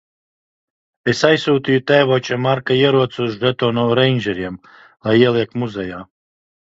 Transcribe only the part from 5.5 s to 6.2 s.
muzejā.